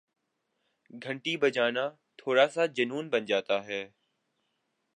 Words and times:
گھنٹی 1.03 1.33
بجانا 1.37 1.85
تھوڑا 2.17 2.47
سا 2.47 2.65
جنون 2.75 3.09
بن 3.09 3.25
جاتا 3.25 3.57
ہے 3.65 3.81